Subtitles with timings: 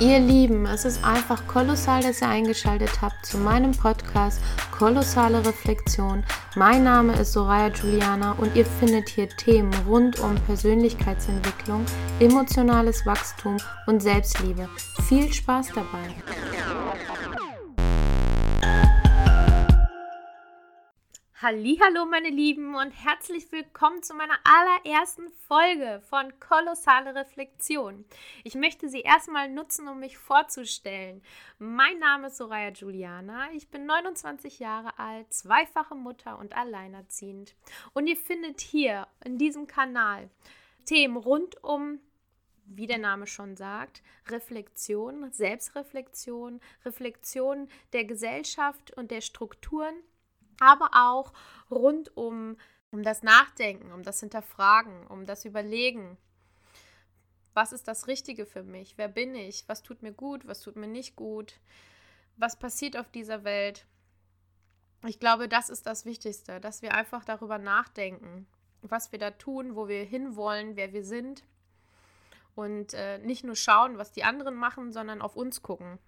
[0.00, 6.24] Ihr Lieben, es ist einfach kolossal, dass ihr eingeschaltet habt zu meinem Podcast Kolossale Reflexion.
[6.56, 11.84] Mein Name ist Soraya Juliana und ihr findet hier Themen rund um Persönlichkeitsentwicklung,
[12.18, 14.70] emotionales Wachstum und Selbstliebe.
[15.06, 16.14] Viel Spaß dabei!
[21.42, 28.04] Hallo meine Lieben und herzlich willkommen zu meiner allerersten Folge von Kolossale Reflexion.
[28.44, 31.22] Ich möchte sie erstmal nutzen, um mich vorzustellen.
[31.58, 37.54] Mein Name ist Soraya Juliana, ich bin 29 Jahre alt, zweifache Mutter und alleinerziehend.
[37.94, 40.28] Und ihr findet hier in diesem Kanal
[40.84, 42.00] Themen rund um
[42.72, 49.94] wie der Name schon sagt, Reflexion, Selbstreflexion, Reflexion der Gesellschaft und der Strukturen
[50.60, 51.32] aber auch
[51.70, 52.56] rund um,
[52.92, 56.16] um das Nachdenken, um das Hinterfragen, um das Überlegen.
[57.52, 58.96] Was ist das Richtige für mich?
[58.96, 59.64] Wer bin ich?
[59.66, 60.46] Was tut mir gut?
[60.46, 61.58] Was tut mir nicht gut?
[62.36, 63.86] Was passiert auf dieser Welt?
[65.06, 68.46] Ich glaube, das ist das Wichtigste, dass wir einfach darüber nachdenken,
[68.82, 71.42] was wir da tun, wo wir hinwollen, wer wir sind.
[72.54, 75.98] Und äh, nicht nur schauen, was die anderen machen, sondern auf uns gucken.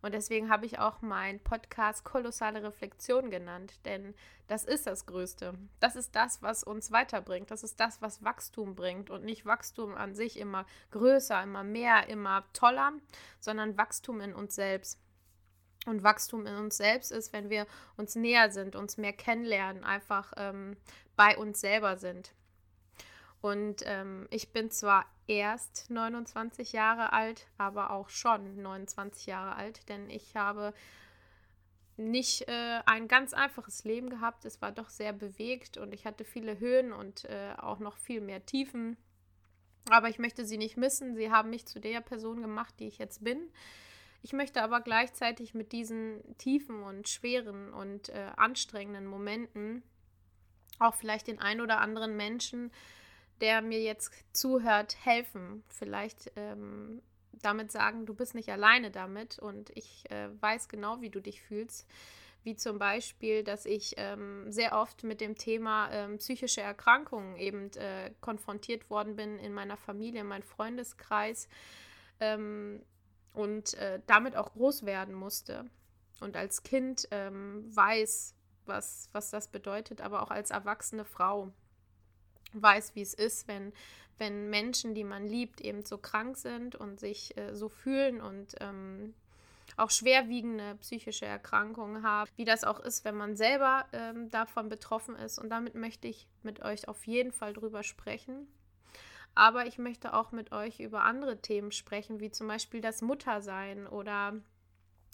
[0.00, 4.14] Und deswegen habe ich auch meinen Podcast Kolossale Reflexion genannt, denn
[4.46, 5.54] das ist das Größte.
[5.80, 7.50] Das ist das, was uns weiterbringt.
[7.50, 12.08] Das ist das, was Wachstum bringt und nicht Wachstum an sich immer größer, immer mehr,
[12.08, 12.92] immer toller,
[13.40, 15.00] sondern Wachstum in uns selbst.
[15.86, 20.32] Und Wachstum in uns selbst ist, wenn wir uns näher sind, uns mehr kennenlernen, einfach
[20.36, 20.76] ähm,
[21.16, 22.32] bei uns selber sind.
[23.40, 29.88] Und ähm, ich bin zwar erst 29 Jahre alt, aber auch schon 29 Jahre alt,
[29.88, 30.74] denn ich habe
[31.96, 34.44] nicht äh, ein ganz einfaches Leben gehabt.
[34.44, 38.20] Es war doch sehr bewegt und ich hatte viele Höhen und äh, auch noch viel
[38.20, 38.96] mehr Tiefen.
[39.90, 41.16] Aber ich möchte sie nicht missen.
[41.16, 43.50] Sie haben mich zu der Person gemacht, die ich jetzt bin.
[44.22, 49.82] Ich möchte aber gleichzeitig mit diesen tiefen und schweren und äh, anstrengenden Momenten
[50.78, 52.70] auch vielleicht den ein oder anderen Menschen
[53.40, 55.64] der mir jetzt zuhört, helfen.
[55.68, 57.02] Vielleicht ähm,
[57.42, 61.42] damit sagen, du bist nicht alleine damit und ich äh, weiß genau, wie du dich
[61.42, 61.86] fühlst.
[62.44, 67.70] Wie zum Beispiel, dass ich ähm, sehr oft mit dem Thema ähm, psychische Erkrankungen eben
[67.72, 71.48] äh, konfrontiert worden bin in meiner Familie, in meinem Freundeskreis
[72.20, 72.80] ähm,
[73.32, 75.64] und äh, damit auch groß werden musste.
[76.20, 78.34] Und als Kind ähm, weiß,
[78.66, 81.52] was, was das bedeutet, aber auch als erwachsene Frau
[82.52, 83.72] weiß, wie es ist, wenn,
[84.18, 88.54] wenn Menschen, die man liebt, eben so krank sind und sich äh, so fühlen und
[88.60, 89.14] ähm,
[89.76, 95.14] auch schwerwiegende psychische Erkrankungen haben, wie das auch ist, wenn man selber ähm, davon betroffen
[95.14, 95.38] ist.
[95.38, 98.48] Und damit möchte ich mit euch auf jeden Fall drüber sprechen.
[99.34, 103.86] Aber ich möchte auch mit euch über andere Themen sprechen, wie zum Beispiel das Muttersein
[103.86, 104.34] oder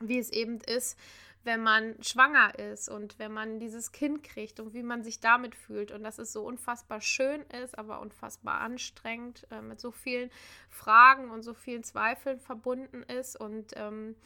[0.00, 0.98] wie es eben ist,
[1.42, 5.54] wenn man schwanger ist und wenn man dieses Kind kriegt und wie man sich damit
[5.54, 10.30] fühlt und dass es so unfassbar schön ist, aber unfassbar anstrengend, äh, mit so vielen
[10.68, 14.16] Fragen und so vielen Zweifeln verbunden ist und ähm,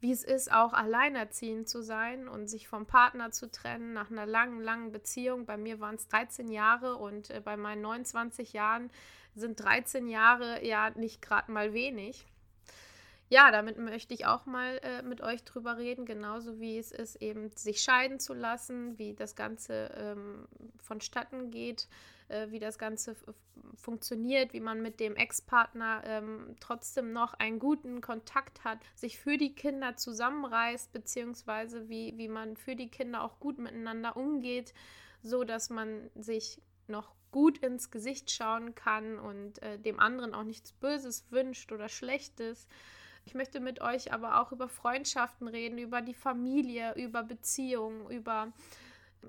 [0.00, 4.26] wie es ist, auch alleinerziehend zu sein und sich vom Partner zu trennen nach einer
[4.26, 5.46] langen, langen Beziehung.
[5.46, 8.90] Bei mir waren es 13 Jahre und äh, bei meinen 29 Jahren
[9.34, 12.26] sind 13 Jahre ja nicht gerade mal wenig
[13.32, 17.16] ja, damit möchte ich auch mal äh, mit euch drüber reden, genauso wie es ist,
[17.16, 20.46] eben sich scheiden zu lassen, wie das Ganze ähm,
[20.82, 21.88] vonstatten geht,
[22.28, 23.16] äh, wie das Ganze
[23.74, 29.38] funktioniert, wie man mit dem Ex-Partner ähm, trotzdem noch einen guten Kontakt hat, sich für
[29.38, 34.74] die Kinder zusammenreißt, beziehungsweise wie, wie man für die Kinder auch gut miteinander umgeht,
[35.22, 40.44] so dass man sich noch gut ins Gesicht schauen kann und äh, dem anderen auch
[40.44, 42.68] nichts Böses wünscht oder Schlechtes.
[43.24, 48.52] Ich möchte mit euch aber auch über Freundschaften reden, über die Familie, über Beziehungen, über,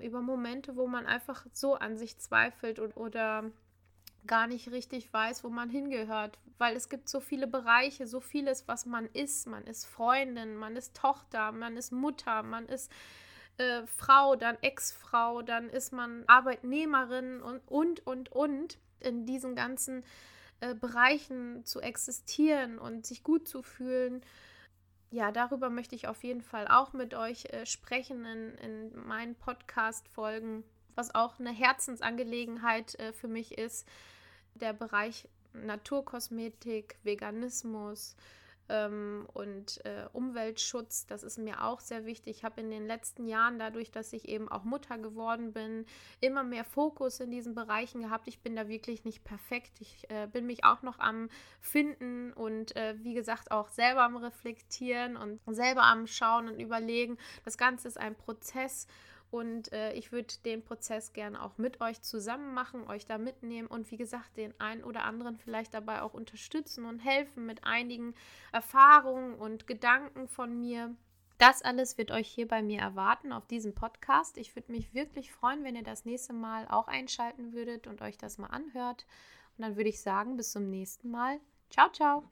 [0.00, 3.44] über Momente, wo man einfach so an sich zweifelt und, oder
[4.26, 8.66] gar nicht richtig weiß, wo man hingehört, weil es gibt so viele Bereiche, so vieles,
[8.68, 9.46] was man ist.
[9.46, 12.90] Man ist Freundin, man ist Tochter, man ist Mutter, man ist
[13.58, 18.78] äh, Frau, dann Ex-Frau, dann ist man Arbeitnehmerin und, und, und, und.
[19.00, 20.02] In diesen ganzen
[20.64, 24.22] äh, Bereichen zu existieren und sich gut zu fühlen.
[25.10, 29.34] Ja, darüber möchte ich auf jeden Fall auch mit euch äh, sprechen in, in meinen
[29.34, 30.64] Podcast-Folgen,
[30.94, 33.86] was auch eine Herzensangelegenheit äh, für mich ist.
[34.54, 38.16] Der Bereich Naturkosmetik, Veganismus,
[38.68, 41.06] ähm, und äh, Umweltschutz.
[41.06, 42.38] Das ist mir auch sehr wichtig.
[42.38, 45.86] Ich habe in den letzten Jahren, dadurch, dass ich eben auch Mutter geworden bin,
[46.20, 48.28] immer mehr Fokus in diesen Bereichen gehabt.
[48.28, 49.72] Ich bin da wirklich nicht perfekt.
[49.80, 51.28] Ich äh, bin mich auch noch am
[51.60, 57.18] Finden und äh, wie gesagt auch selber am Reflektieren und selber am Schauen und Überlegen.
[57.44, 58.86] Das Ganze ist ein Prozess
[59.34, 63.66] und äh, ich würde den Prozess gerne auch mit euch zusammen machen, euch da mitnehmen
[63.66, 68.14] und wie gesagt, den einen oder anderen vielleicht dabei auch unterstützen und helfen mit einigen
[68.52, 70.94] Erfahrungen und Gedanken von mir.
[71.38, 74.38] Das alles wird euch hier bei mir erwarten auf diesem Podcast.
[74.38, 78.16] Ich würde mich wirklich freuen, wenn ihr das nächste Mal auch einschalten würdet und euch
[78.16, 79.04] das mal anhört.
[79.58, 81.40] Und dann würde ich sagen, bis zum nächsten Mal.
[81.70, 82.22] Ciao, ciao.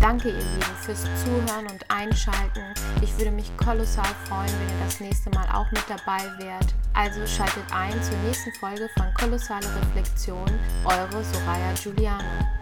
[0.00, 2.62] Danke, ihr Lieben, fürs Zuhören und Einschalten.
[3.02, 6.72] Ich würde mich kolossal freuen, wenn ihr das nächste Mal auch mit dabei wärt.
[6.94, 10.48] Also schaltet ein zur nächsten Folge von Kolossale Reflexion.
[10.84, 12.57] Eure Soraya Giuliano.